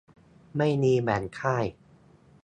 [0.57, 1.65] ไม่มีแบ่งค่าย